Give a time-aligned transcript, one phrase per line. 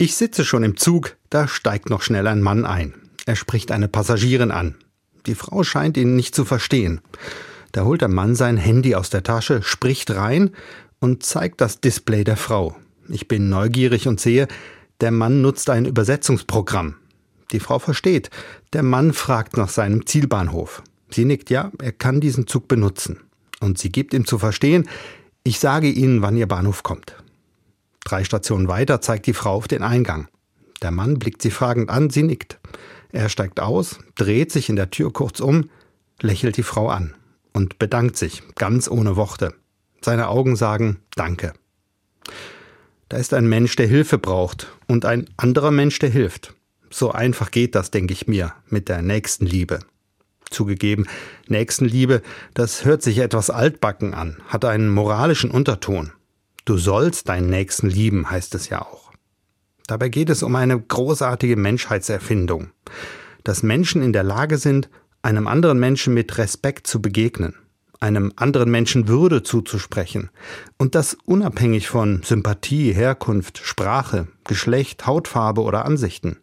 [0.00, 2.94] Ich sitze schon im Zug, da steigt noch schnell ein Mann ein.
[3.26, 4.76] Er spricht eine Passagierin an.
[5.26, 7.00] Die Frau scheint ihn nicht zu verstehen.
[7.72, 10.50] Da holt der Mann sein Handy aus der Tasche, spricht rein
[11.00, 12.76] und zeigt das Display der Frau.
[13.08, 14.46] Ich bin neugierig und sehe,
[15.00, 16.94] der Mann nutzt ein Übersetzungsprogramm.
[17.50, 18.30] Die Frau versteht.
[18.72, 20.84] Der Mann fragt nach seinem Zielbahnhof.
[21.10, 23.18] Sie nickt ja, er kann diesen Zug benutzen.
[23.58, 24.88] Und sie gibt ihm zu verstehen,
[25.42, 27.16] ich sage Ihnen, wann Ihr Bahnhof kommt.
[28.08, 30.28] Drei Stationen weiter zeigt die Frau auf den Eingang.
[30.80, 32.58] Der Mann blickt sie fragend an, sie nickt.
[33.12, 35.68] Er steigt aus, dreht sich in der Tür kurz um,
[36.18, 37.14] lächelt die Frau an
[37.52, 39.52] und bedankt sich, ganz ohne Worte.
[40.00, 41.52] Seine Augen sagen Danke.
[43.10, 46.54] Da ist ein Mensch, der Hilfe braucht und ein anderer Mensch, der hilft.
[46.88, 49.80] So einfach geht das, denke ich mir, mit der Nächstenliebe.
[50.48, 51.06] Zugegeben,
[51.46, 52.22] Nächstenliebe,
[52.54, 56.12] das hört sich etwas altbacken an, hat einen moralischen Unterton.
[56.68, 59.10] Du sollst deinen Nächsten lieben, heißt es ja auch.
[59.86, 62.72] Dabei geht es um eine großartige Menschheitserfindung,
[63.42, 64.90] dass Menschen in der Lage sind,
[65.22, 67.54] einem anderen Menschen mit Respekt zu begegnen,
[68.00, 70.28] einem anderen Menschen Würde zuzusprechen
[70.76, 76.36] und das unabhängig von Sympathie, Herkunft, Sprache, Geschlecht, Hautfarbe oder Ansichten.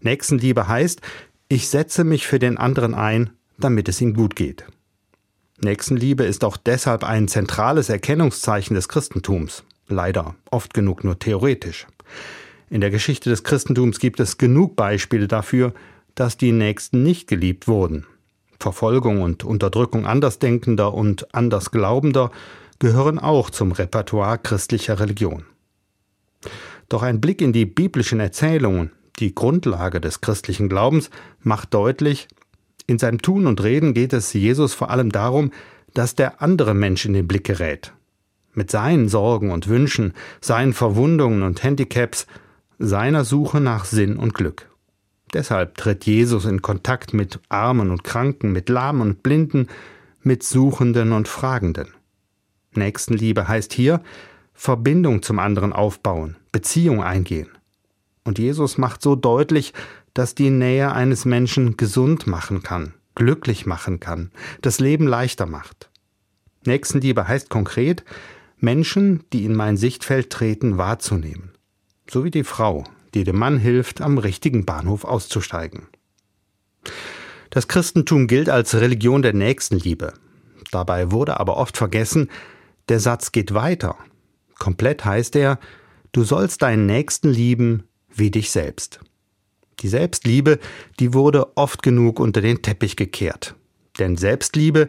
[0.00, 1.02] Nächstenliebe heißt,
[1.46, 4.64] ich setze mich für den anderen ein, damit es ihm gut geht.
[5.62, 9.64] Nächstenliebe ist auch deshalb ein zentrales Erkennungszeichen des Christentums.
[9.88, 11.86] Leider oft genug nur theoretisch.
[12.70, 15.74] In der Geschichte des Christentums gibt es genug Beispiele dafür,
[16.14, 18.06] dass die Nächsten nicht geliebt wurden.
[18.58, 22.30] Verfolgung und Unterdrückung Andersdenkender und Andersglaubender
[22.78, 25.44] gehören auch zum Repertoire christlicher Religion.
[26.88, 32.28] Doch ein Blick in die biblischen Erzählungen, die Grundlage des christlichen Glaubens, macht deutlich,
[32.90, 35.52] in seinem Tun und Reden geht es Jesus vor allem darum,
[35.94, 37.92] dass der andere Mensch in den Blick gerät.
[38.52, 42.26] Mit seinen Sorgen und Wünschen, seinen Verwundungen und Handicaps,
[42.78, 44.68] seiner Suche nach Sinn und Glück.
[45.32, 49.68] Deshalb tritt Jesus in Kontakt mit Armen und Kranken, mit Lahmen und Blinden,
[50.22, 51.94] mit Suchenden und Fragenden.
[52.74, 54.00] Nächstenliebe heißt hier
[54.52, 57.48] Verbindung zum anderen aufbauen, Beziehung eingehen.
[58.24, 59.72] Und Jesus macht so deutlich,
[60.20, 65.88] das die Nähe eines Menschen gesund machen kann, glücklich machen kann, das Leben leichter macht.
[66.66, 68.04] Nächstenliebe heißt konkret,
[68.58, 71.52] Menschen, die in mein Sichtfeld treten, wahrzunehmen.
[72.06, 75.86] So wie die Frau, die dem Mann hilft, am richtigen Bahnhof auszusteigen.
[77.48, 80.12] Das Christentum gilt als Religion der Nächstenliebe.
[80.70, 82.28] Dabei wurde aber oft vergessen,
[82.90, 83.96] der Satz geht weiter.
[84.58, 85.58] Komplett heißt er,
[86.12, 89.00] du sollst deinen Nächsten lieben wie dich selbst.
[89.80, 90.58] Die Selbstliebe,
[90.98, 93.54] die wurde oft genug unter den Teppich gekehrt.
[93.98, 94.88] Denn Selbstliebe,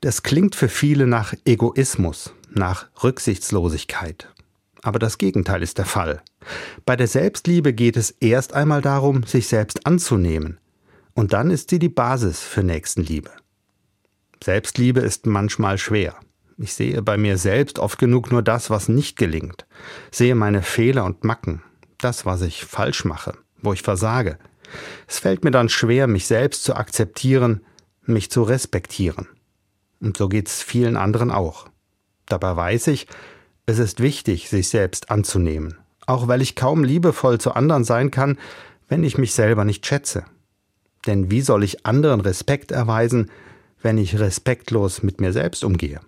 [0.00, 4.32] das klingt für viele nach Egoismus, nach Rücksichtslosigkeit.
[4.82, 6.22] Aber das Gegenteil ist der Fall.
[6.86, 10.58] Bei der Selbstliebe geht es erst einmal darum, sich selbst anzunehmen.
[11.12, 13.30] Und dann ist sie die Basis für Nächstenliebe.
[14.42, 16.16] Selbstliebe ist manchmal schwer.
[16.56, 19.66] Ich sehe bei mir selbst oft genug nur das, was nicht gelingt,
[20.10, 21.62] sehe meine Fehler und Macken,
[21.98, 24.38] das, was ich falsch mache wo ich versage.
[25.06, 27.62] Es fällt mir dann schwer, mich selbst zu akzeptieren,
[28.04, 29.28] mich zu respektieren.
[30.00, 31.68] Und so geht's vielen anderen auch.
[32.26, 33.06] Dabei weiß ich,
[33.66, 38.38] es ist wichtig, sich selbst anzunehmen, auch weil ich kaum liebevoll zu anderen sein kann,
[38.88, 40.24] wenn ich mich selber nicht schätze.
[41.06, 43.30] Denn wie soll ich anderen Respekt erweisen,
[43.82, 46.00] wenn ich respektlos mit mir selbst umgehe?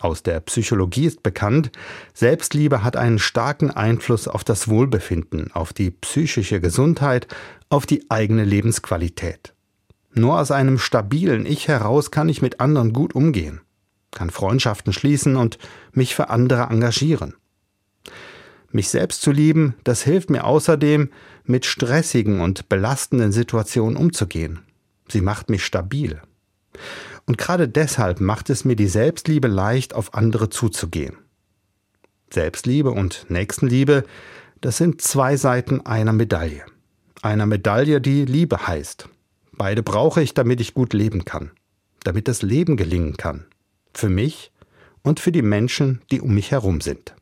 [0.00, 1.72] Aus der Psychologie ist bekannt,
[2.14, 7.26] Selbstliebe hat einen starken Einfluss auf das Wohlbefinden, auf die psychische Gesundheit,
[7.68, 9.54] auf die eigene Lebensqualität.
[10.14, 13.60] Nur aus einem stabilen Ich heraus kann ich mit anderen gut umgehen,
[14.12, 15.58] kann Freundschaften schließen und
[15.92, 17.34] mich für andere engagieren.
[18.70, 21.10] Mich selbst zu lieben, das hilft mir außerdem,
[21.44, 24.60] mit stressigen und belastenden Situationen umzugehen.
[25.08, 26.20] Sie macht mich stabil.
[27.26, 31.16] Und gerade deshalb macht es mir die Selbstliebe leicht, auf andere zuzugehen.
[32.32, 34.04] Selbstliebe und Nächstenliebe,
[34.60, 36.64] das sind zwei Seiten einer Medaille.
[37.22, 39.08] Einer Medaille, die Liebe heißt.
[39.52, 41.50] Beide brauche ich, damit ich gut leben kann.
[42.04, 43.46] Damit das Leben gelingen kann.
[43.92, 44.52] Für mich
[45.02, 47.14] und für die Menschen, die um mich herum sind.